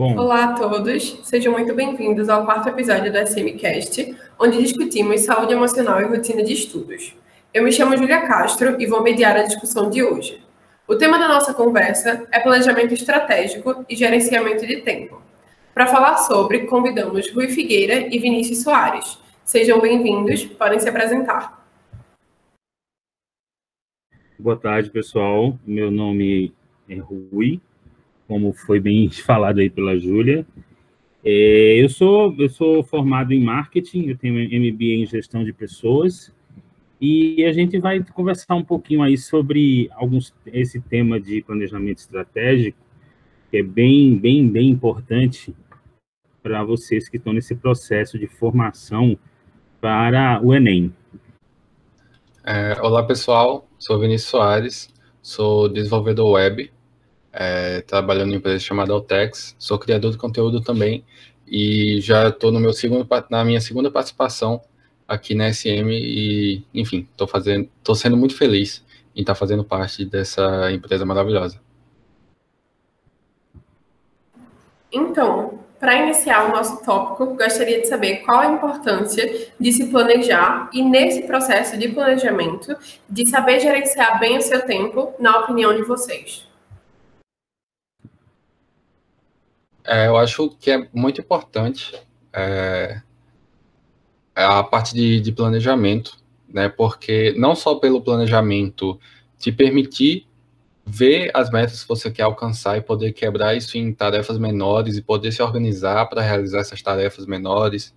[0.00, 0.16] Bom.
[0.16, 6.00] Olá a todos, sejam muito bem-vindos ao quarto episódio do SMCast, onde discutimos saúde emocional
[6.00, 7.14] e rotina de estudos.
[7.52, 10.42] Eu me chamo Julia Castro e vou mediar a discussão de hoje.
[10.88, 15.20] O tema da nossa conversa é planejamento estratégico e gerenciamento de tempo.
[15.74, 19.18] Para falar sobre, convidamos Rui Figueira e Vinícius Soares.
[19.44, 21.62] Sejam bem-vindos, podem se apresentar.
[24.38, 25.58] Boa tarde, pessoal.
[25.66, 26.54] Meu nome
[26.88, 27.60] é Rui,
[28.30, 30.46] como foi bem falado aí pela Júlia.
[31.24, 36.32] É, eu, sou, eu sou formado em marketing, eu tenho MBA em gestão de pessoas,
[37.00, 42.78] e a gente vai conversar um pouquinho aí sobre alguns, esse tema de planejamento estratégico,
[43.50, 45.52] que é bem, bem, bem importante
[46.40, 49.18] para vocês que estão nesse processo de formação
[49.80, 50.94] para o Enem.
[52.44, 53.68] É, olá, pessoal.
[53.76, 56.70] Sou Vinícius Soares, sou desenvolvedor web
[57.32, 61.04] é, trabalhando em uma empresa chamada Altex, sou criador de conteúdo também
[61.46, 64.60] e já estou no meu segundo na minha segunda participação
[65.06, 69.64] aqui na SM e enfim estou fazendo estou sendo muito feliz em estar tá fazendo
[69.64, 71.60] parte dessa empresa maravilhosa.
[74.92, 80.68] Então, para iniciar o nosso tópico, gostaria de saber qual a importância de se planejar
[80.72, 82.76] e, nesse processo de planejamento,
[83.08, 86.49] de saber gerenciar bem o seu tempo, na opinião de vocês.
[89.84, 91.94] É, eu acho que é muito importante
[92.32, 93.00] é,
[94.34, 96.16] a parte de, de, planejamento,
[96.48, 96.68] né?
[96.68, 98.98] Porque não só pelo planejamento
[99.38, 100.26] te permitir
[100.86, 105.02] ver as metas que você quer alcançar e poder quebrar isso em tarefas menores e
[105.02, 107.94] poder se organizar para realizar essas tarefas menores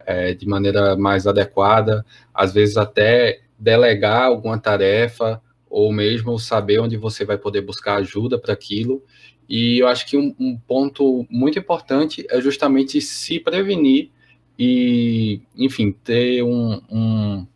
[0.00, 6.96] é, de maneira mais adequada, às vezes até delegar alguma tarefa ou mesmo saber onde
[6.96, 9.02] você vai poder buscar ajuda para aquilo
[9.48, 14.10] e eu acho que um, um, ponto muito importante é justamente se prevenir
[14.58, 17.46] e, enfim, ter um, um,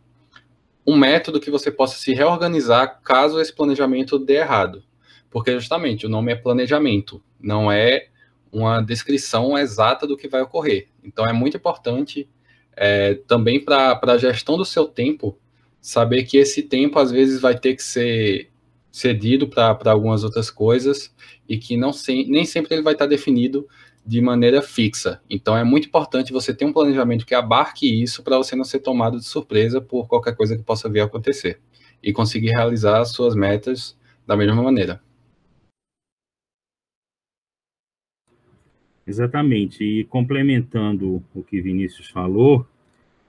[0.85, 4.83] um, método que você possa se reorganizar caso esse planejamento dê errado.
[5.29, 8.07] Porque, justamente, o nome é planejamento, não é
[8.51, 10.87] uma descrição exata do que vai ocorrer.
[11.03, 12.29] Então, é muito importante
[12.75, 15.37] é, também para a gestão do seu tempo,
[15.79, 18.50] saber que esse tempo, às vezes, vai ter que ser
[18.91, 21.13] cedido para algumas outras coisas
[21.47, 23.67] e que não se, nem sempre ele vai estar definido
[24.05, 25.21] de maneira fixa.
[25.29, 28.79] Então é muito importante você ter um planejamento que abarque isso para você não ser
[28.79, 31.59] tomado de surpresa por qualquer coisa que possa vir a acontecer
[32.03, 35.01] e conseguir realizar as suas metas da mesma maneira.
[39.05, 39.83] Exatamente.
[39.83, 42.65] E complementando o que Vinícius falou,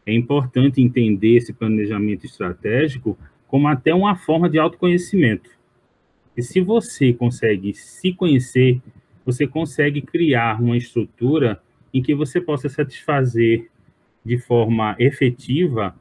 [0.06, 3.18] é importante entender esse planejamento estratégico
[3.52, 5.50] como até uma forma de autoconhecimento.
[6.34, 8.80] E se você consegue se conhecer,
[9.26, 11.60] você consegue criar uma estrutura
[11.92, 13.68] em que você possa satisfazer
[14.24, 15.94] de forma efetiva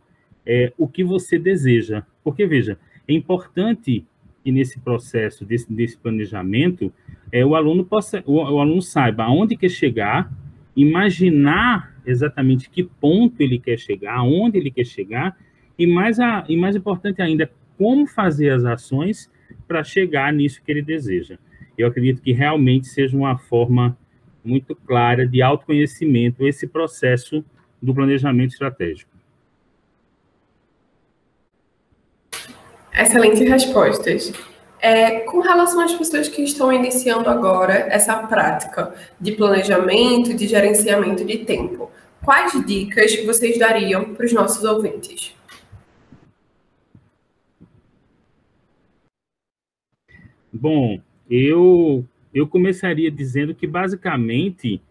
[0.45, 2.03] é, o que você deseja.
[2.23, 4.05] Porque, veja, é importante
[4.41, 6.89] que nesse processo desse, desse planejamento
[7.33, 10.31] é, o aluno possa o, o, aluno saiba aonde quer chegar
[10.73, 15.37] imaginar exatamente que ponto ele quer chegar aonde ele quer chegar
[15.77, 19.29] e mais, a, e mais importante ainda, como fazer as ações
[19.67, 21.37] para chegar nisso que ele deseja.
[21.77, 23.97] Eu acredito que realmente seja uma forma
[24.43, 27.43] muito clara de autoconhecimento esse processo
[27.81, 29.11] do planejamento estratégico.
[32.93, 34.33] Excelentes respostas.
[34.79, 41.23] É, com relação às pessoas que estão iniciando agora essa prática de planejamento, de gerenciamento
[41.23, 41.91] de tempo,
[42.23, 45.35] quais dicas vocês dariam para os nossos ouvintes?
[50.53, 54.81] Bom, eu, eu começaria dizendo que, basicamente,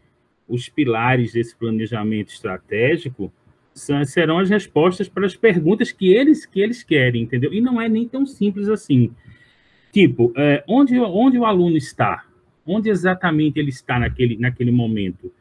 [0.49, 3.33] os pilares desse planejamento estratégico
[3.75, 7.53] são, serão as respostas para as perguntas que eles, que eles querem, entendeu?
[7.53, 9.13] E não é nem tão simples assim.
[9.93, 12.25] Tipo, é, onde, onde o aluno está?
[12.67, 15.33] Onde exatamente ele está naquele, naquele momento?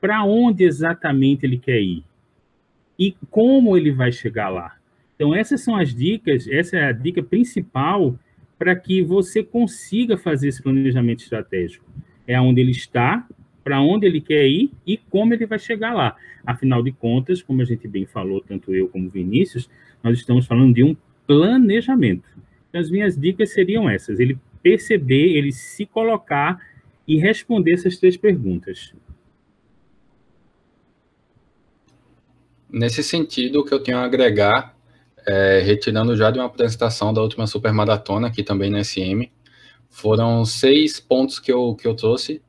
[0.00, 2.04] Para onde exatamente ele quer ir?
[2.98, 4.76] E como ele vai chegar lá?
[5.14, 8.18] Então, essas são as dicas, essa é a dica principal
[8.62, 11.84] para que você consiga fazer esse planejamento estratégico.
[12.28, 13.26] É onde ele está,
[13.64, 16.14] para onde ele quer ir e como ele vai chegar lá.
[16.46, 19.68] Afinal de contas, como a gente bem falou, tanto eu como Vinícius,
[20.00, 22.22] nós estamos falando de um planejamento.
[22.68, 26.64] Então, as minhas dicas seriam essas: ele perceber, ele se colocar
[27.08, 28.94] e responder essas três perguntas.
[32.70, 34.72] Nesse sentido, o que eu tenho a agregar
[35.26, 39.30] é, retirando já de uma apresentação da última super maratona, aqui também na SM.
[39.90, 42.42] Foram seis pontos que eu, que eu trouxe.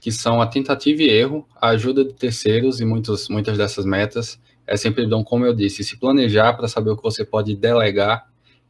[0.00, 4.40] que são a tentativa e erro, a ajuda de terceiros e muitos, muitas dessas metas
[4.70, 8.28] é sempre bom, como eu disse, se planejar para saber o que você pode delegar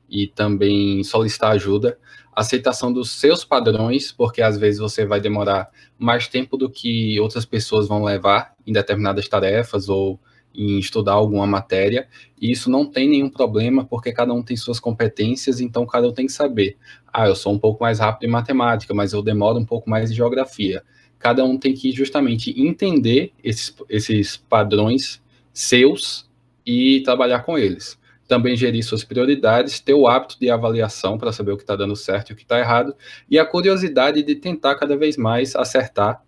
[0.09, 1.99] e também solicitar ajuda,
[2.35, 5.69] aceitação dos seus padrões, porque às vezes você vai demorar
[5.99, 10.19] mais tempo do que outras pessoas vão levar em determinadas tarefas ou
[10.55, 12.09] em estudar alguma matéria,
[12.41, 16.13] e isso não tem nenhum problema, porque cada um tem suas competências, então cada um
[16.13, 16.77] tem que saber.
[17.13, 20.11] Ah, eu sou um pouco mais rápido em matemática, mas eu demoro um pouco mais
[20.11, 20.83] em geografia
[21.21, 26.29] cada um tem que justamente entender esses, esses padrões seus
[26.67, 28.01] e trabalhar com eles.
[28.27, 31.95] Também gerir suas prioridades, ter o hábito de avaliação para saber o que está dando
[31.95, 32.95] certo e o que está errado,
[33.29, 36.23] e a curiosidade de tentar cada vez mais acertar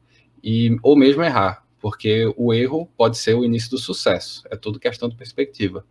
[0.44, 4.44] e ou mesmo errar, porque o erro pode ser o início do sucesso.
[4.48, 5.84] É tudo questão de perspectiva.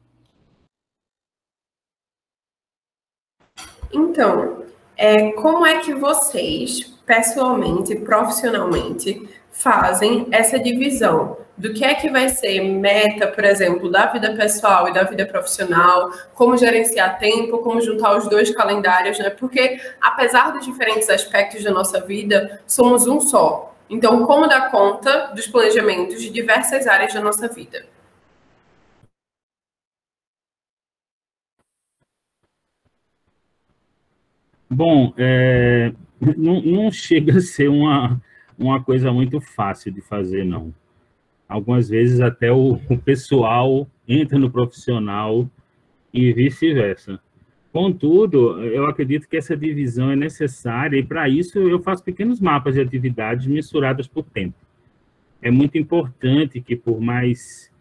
[3.93, 4.63] Então,
[4.95, 12.29] é, como é que vocês pessoalmente, profissionalmente, fazem essa divisão do que é que vai
[12.29, 17.81] ser meta, por exemplo, da vida pessoal e da vida profissional, como gerenciar tempo, como
[17.81, 19.29] juntar os dois calendários, né?
[19.29, 23.70] Porque apesar dos diferentes aspectos da nossa vida, somos um só.
[23.91, 27.85] Então, como dar conta dos planejamentos de diversas áreas da nossa vida?
[34.69, 35.91] Bom, é,
[36.37, 38.21] não, não chega a ser uma,
[38.57, 40.73] uma coisa muito fácil de fazer, não.
[41.45, 45.49] Algumas vezes até o, o pessoal entra no profissional
[46.13, 47.19] e vice-versa.
[47.71, 52.75] Contudo, eu acredito que essa divisão é necessária e, para isso, eu faço pequenos mapas
[52.75, 54.55] de atividades mensuradas por tempo.
[55.41, 57.71] É muito importante que, por mais,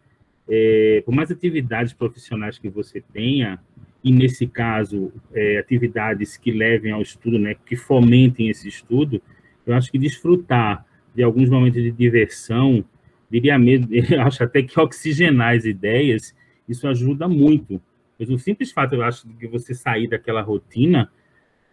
[0.49, 3.59] é, por mais atividades profissionais que você tenha,
[4.03, 9.21] e nesse caso, é, atividades que levem ao estudo, né, que fomentem esse estudo,
[9.67, 12.85] eu acho que desfrutar de alguns momentos de diversão,
[13.29, 16.35] diria mesmo, eu acho até que oxigenar as ideias,
[16.69, 17.83] isso ajuda muito.
[18.21, 21.11] Mas o simples fato, eu acho, de você sair daquela rotina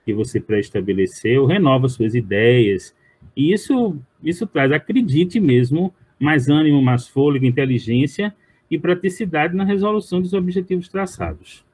[0.05, 2.95] que você pré-estabeleceu, renova suas ideias,
[3.35, 8.33] e isso, isso traz, acredite mesmo, mais ânimo, mais fôlego, inteligência
[8.71, 11.67] e praticidade na resolução dos objetivos traçados.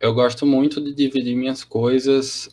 [0.00, 2.48] eu gosto muito de dividir minhas coisas.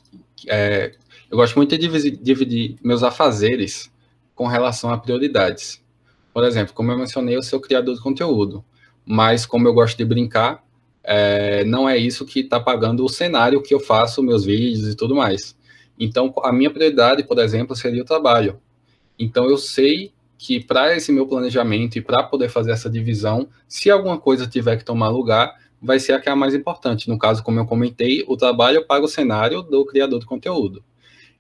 [0.48, 0.94] É,
[1.30, 3.92] eu gosto muito de dividir, dividir, meus afazeres
[4.36, 5.83] com relação a prioridades.
[6.34, 8.66] Por exemplo, como eu mencionei, eu sou criador de conteúdo,
[9.06, 10.64] mas como eu gosto de brincar,
[11.04, 14.96] é, não é isso que está pagando o cenário que eu faço meus vídeos e
[14.96, 15.56] tudo mais.
[16.00, 18.60] Então, a minha prioridade, por exemplo, seria o trabalho.
[19.20, 23.92] Então, eu sei que para esse meu planejamento e para poder fazer essa divisão, se
[23.92, 27.10] alguma coisa tiver que tomar lugar, vai ser a que é a mais importante.
[27.10, 30.84] No caso, como eu comentei, o trabalho paga o cenário do criador de conteúdo.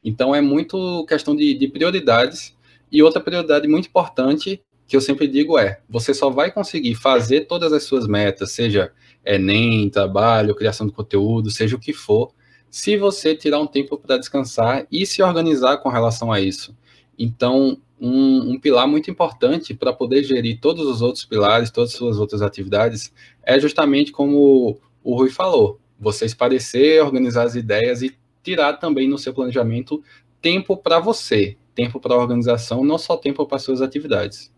[0.03, 2.55] Então, é muito questão de, de prioridades.
[2.91, 7.41] E outra prioridade muito importante que eu sempre digo é: você só vai conseguir fazer
[7.41, 8.91] todas as suas metas, seja
[9.25, 12.33] Enem, trabalho, criação de conteúdo, seja o que for,
[12.69, 16.75] se você tirar um tempo para descansar e se organizar com relação a isso.
[17.17, 21.95] Então, um, um pilar muito importante para poder gerir todos os outros pilares, todas as
[21.95, 28.15] suas outras atividades, é justamente como o Rui falou, você esparecer, organizar as ideias e
[28.43, 30.03] tirar também no seu planejamento
[30.41, 34.52] tempo para você, tempo para a organização, não só tempo para suas atividades.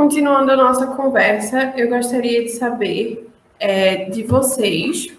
[0.00, 3.28] Continuando a nossa conversa, eu gostaria de saber
[3.58, 5.14] é, de vocês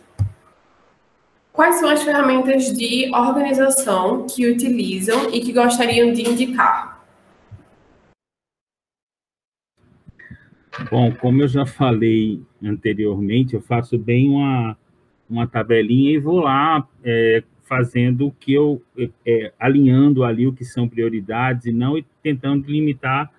[1.53, 6.99] Quais são as ferramentas de organização que utilizam e que gostariam de indicar?
[10.89, 14.75] Bom, como eu já falei anteriormente, eu faço bem uma,
[15.29, 18.81] uma tabelinha e vou lá é, fazendo o que eu,
[19.27, 23.31] é, alinhando ali o que são prioridades e não e tentando limitar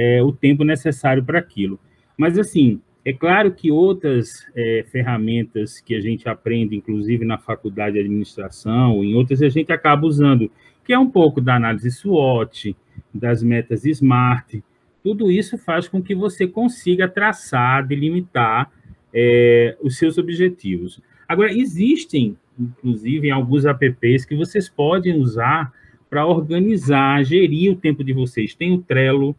[0.00, 1.78] é, o tempo necessário para aquilo.
[2.16, 7.94] Mas, assim, é claro que outras é, ferramentas que a gente aprende, inclusive na faculdade
[7.94, 10.50] de administração, em outras a gente acaba usando,
[10.86, 12.74] que é um pouco da análise SWOT,
[13.12, 14.62] das metas SMART.
[15.02, 18.70] Tudo isso faz com que você consiga traçar, delimitar
[19.12, 20.98] é, os seus objetivos.
[21.28, 25.70] Agora, existem, inclusive, alguns apps que vocês podem usar
[26.08, 28.54] para organizar, gerir o tempo de vocês.
[28.54, 29.36] Tem o Trello,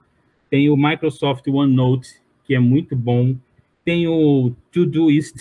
[0.52, 3.36] tem o Microsoft OneNote, que é muito bom
[3.84, 5.36] tem o Todoist,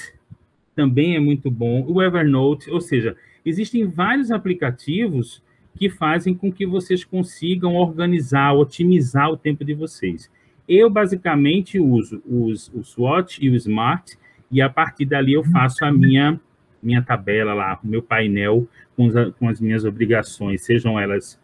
[0.74, 5.42] também é muito bom, o Evernote, ou seja, existem vários aplicativos
[5.76, 10.30] que fazem com que vocês consigam organizar, otimizar o tempo de vocês.
[10.68, 14.14] Eu, basicamente, uso os, o SWOT e o SMART
[14.50, 16.40] e a partir dali eu faço a minha
[16.82, 19.06] minha tabela lá, o meu painel com,
[19.38, 21.38] com as minhas obrigações, sejam elas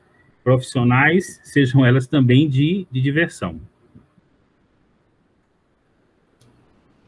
[0.46, 3.60] profissionais, sejam elas também de, de diversão.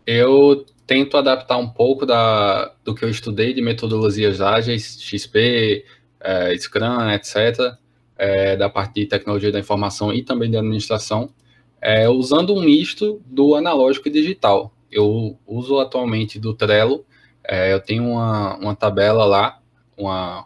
[0.04, 5.85] Eu tento adaptar um pouco da, do que eu estudei de metodologias ágeis, XP,
[6.18, 7.76] é, Scrum, etc.,
[8.16, 11.33] é, da parte de tecnologia da informação e também de administração,
[11.80, 14.75] é, usando um misto do analógico e digital.
[14.90, 17.04] Eu uso atualmente do Trello,
[17.45, 19.61] é, eu tenho uma, uma tabela lá,
[19.97, 20.45] uma,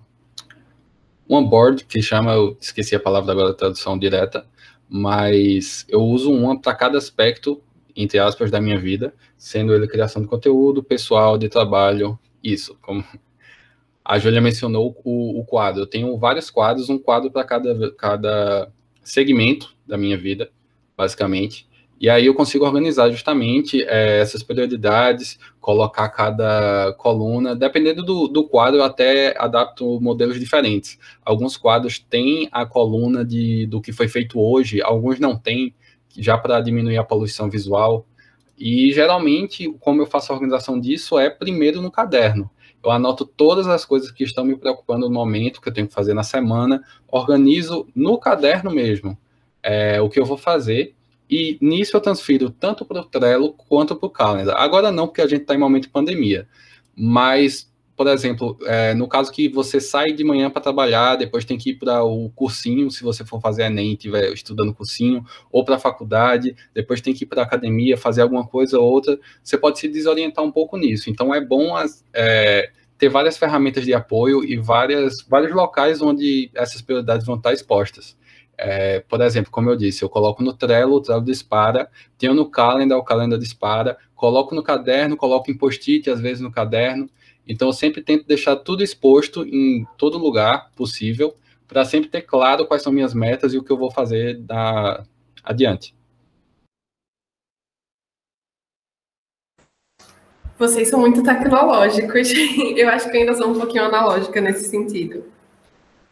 [1.29, 4.47] uma board que chama, eu esqueci a palavra agora, a tradução direta,
[4.89, 7.63] mas eu uso uma para cada aspecto,
[7.97, 13.05] entre aspas, da minha vida, sendo ele criação de conteúdo, pessoal, de trabalho, isso, como
[14.05, 15.83] a Júlia mencionou o, o, quadro.
[15.83, 20.51] Eu tenho vários quadros, um quadro para cada, cada segmento da minha vida,
[20.97, 21.69] basicamente.
[22.01, 28.45] E aí eu consigo organizar justamente é, essas prioridades, colocar cada coluna, dependendo do, do
[28.45, 30.99] quadro, eu até adapto modelos diferentes.
[31.25, 35.73] Alguns quadros têm a coluna de, do que foi feito hoje, alguns não têm,
[36.19, 38.05] já para diminuir a poluição visual.
[38.59, 42.51] E geralmente, como eu faço a organização disso, é primeiro no caderno.
[42.85, 45.95] Eu anoto todas as coisas que estão me preocupando no momento, que eu tenho que
[45.95, 49.17] fazer na semana, organizo no caderno mesmo
[49.63, 50.97] é, o que eu vou fazer
[51.33, 54.55] e nisso eu transfiro tanto para o Trello quanto para o Calendar.
[54.61, 56.47] Agora não, porque a gente está em momento de pandemia.
[56.95, 61.57] Mas, por exemplo, é, no caso que você sai de manhã para trabalhar, depois tem
[61.57, 65.65] que ir para o cursinho, se você for fazer Enem e estiver estudando cursinho, ou
[65.65, 69.19] para a faculdade, depois tem que ir para a academia, fazer alguma coisa ou outra,
[69.43, 71.09] você pode se desorientar um pouco nisso.
[71.09, 76.51] Então é bom as, é, ter várias ferramentas de apoio e várias, vários locais onde
[76.55, 78.21] essas prioridades vão estar expostas.
[78.65, 82.49] É, por exemplo, como eu disse, eu coloco no Trello, o Trello dispara, tenho no
[82.49, 87.11] Calendar, o Calendar dispara, coloco no caderno, coloco em post-it, às vezes no caderno.
[87.45, 91.35] Então, eu sempre tento deixar tudo exposto em todo lugar possível,
[91.67, 95.03] para sempre ter claro quais são minhas metas e o que eu vou fazer da...
[95.43, 95.93] adiante.
[100.57, 102.31] Vocês são muito tecnológicos.
[102.77, 105.25] Eu acho que ainda sou um pouquinho analógica nesse sentido.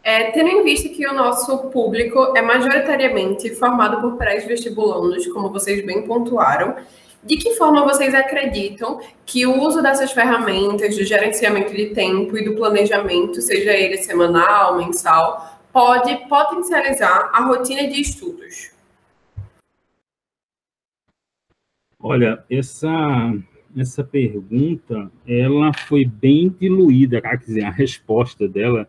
[0.03, 5.85] É, tendo em vista que o nosso público é majoritariamente formado por pré-vestibulandos, como vocês
[5.85, 6.77] bem pontuaram,
[7.23, 12.45] de que forma vocês acreditam que o uso dessas ferramentas do gerenciamento de tempo e
[12.45, 18.71] do planejamento, seja ele semanal, mensal, pode potencializar a rotina de estudos?
[21.99, 22.89] Olha, essa
[23.77, 28.89] essa pergunta, ela foi bem diluída, quer dizer, a resposta dela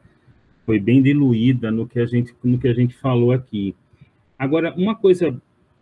[0.66, 3.76] foi bem diluída no que a gente no que a gente falou aqui.
[4.38, 5.40] Agora, uma coisa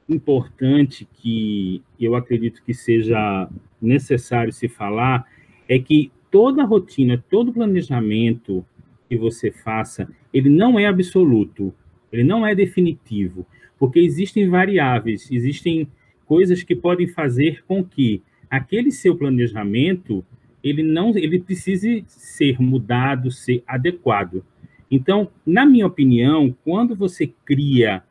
[0.08, 3.48] importante que eu acredito que seja
[3.82, 5.26] necessário se falar
[5.68, 8.66] é que toda rotina, todo planejamento
[9.08, 11.74] que você faça, ele não é absoluto,
[12.12, 13.46] ele não é definitivo,
[13.78, 15.88] porque existem variáveis, existem
[16.26, 20.24] coisas que podem fazer com que aquele seu planejamento
[20.64, 24.44] ele não ele precise ser mudado, ser adequado.
[24.92, 28.04] Então, na minha opinião, quando você cria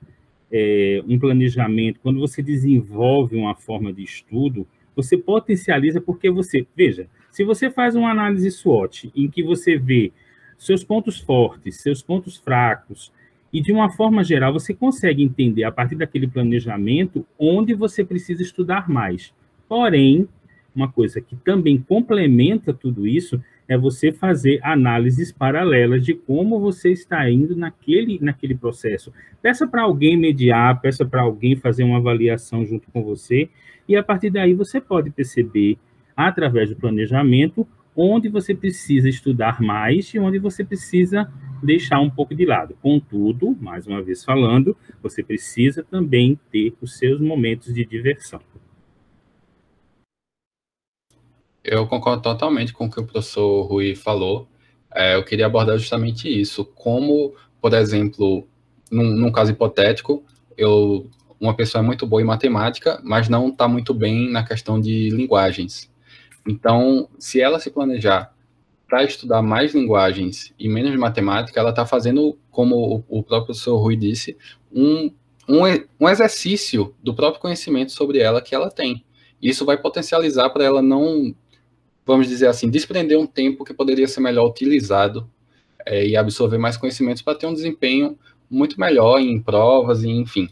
[0.50, 7.08] é, um planejamento, quando você desenvolve uma forma de estudo, você potencializa porque você, veja,
[7.30, 10.12] se você faz uma análise SWOT em que você vê
[10.56, 13.12] seus pontos fortes, seus pontos fracos,
[13.52, 18.42] e de uma forma geral você consegue entender a partir daquele planejamento onde você precisa
[18.42, 19.32] estudar mais.
[19.68, 20.28] Porém,
[20.74, 26.90] uma coisa que também complementa tudo isso é você fazer análises paralelas de como você
[26.90, 29.12] está indo naquele, naquele processo.
[29.42, 33.50] Peça para alguém mediar, peça para alguém fazer uma avaliação junto com você,
[33.86, 35.76] e a partir daí você pode perceber,
[36.16, 41.30] através do planejamento, onde você precisa estudar mais e onde você precisa
[41.62, 42.76] deixar um pouco de lado.
[42.80, 48.40] Contudo, mais uma vez falando, você precisa também ter os seus momentos de diversão.
[51.70, 54.48] Eu concordo totalmente com o que o professor Rui falou.
[54.94, 56.64] É, eu queria abordar justamente isso.
[56.64, 58.48] Como, por exemplo,
[58.90, 60.24] num, num, caso hipotético,
[60.56, 64.80] eu, uma pessoa é muito boa em matemática, mas não está muito bem na questão
[64.80, 65.92] de linguagens.
[66.48, 68.32] Então, se ela se planejar
[68.88, 73.76] para estudar mais linguagens e menos matemática, ela está fazendo, como o, o próprio professor
[73.76, 74.38] Rui disse,
[74.72, 75.12] um,
[75.46, 75.64] um,
[76.00, 79.04] um exercício do próprio conhecimento sobre ela que ela tem.
[79.40, 81.34] Isso vai potencializar para ela não
[82.08, 85.30] vamos dizer assim, desprender um tempo que poderia ser melhor utilizado
[85.84, 88.18] é, e absorver mais conhecimentos para ter um desempenho
[88.50, 90.48] muito melhor em provas e enfim.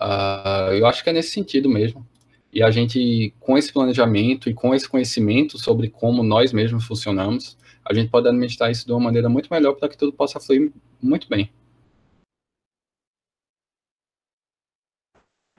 [0.00, 2.06] Uh, eu acho que é nesse sentido mesmo.
[2.50, 7.58] E a gente, com esse planejamento e com esse conhecimento sobre como nós mesmos funcionamos,
[7.84, 10.72] a gente pode administrar isso de uma maneira muito melhor para que tudo possa fluir
[11.02, 11.50] muito bem.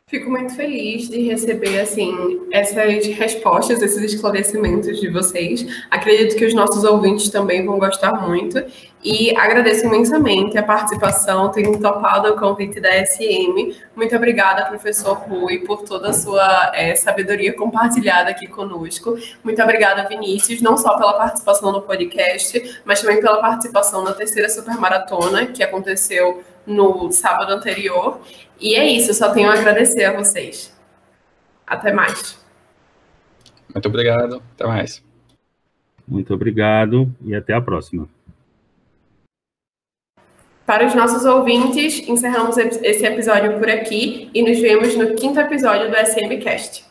[0.10, 2.12] Fico muito feliz de receber assim
[2.52, 5.64] essas respostas, esses esclarecimentos de vocês.
[5.92, 8.60] Acredito que os nossos ouvintes também vão gostar muito
[9.04, 13.76] e agradeço imensamente a participação, terem topado o convite da SM.
[13.96, 19.18] Muito obrigada, professor Rui, por toda a sua é, sabedoria compartilhada aqui conosco.
[19.42, 24.50] Muito obrigada, Vinícius, não só pela participação no podcast, mas também pela participação na terceira
[24.50, 28.20] supermaratona que aconteceu no sábado anterior.
[28.60, 30.78] E é isso, só tenho a agradecer a vocês.
[31.66, 32.38] Até mais.
[33.74, 35.02] Muito obrigado, até mais.
[36.06, 38.10] Muito obrigado e até a próxima.
[40.70, 45.90] Para os nossos ouvintes, encerramos esse episódio por aqui e nos vemos no quinto episódio
[45.90, 46.89] do SMCast.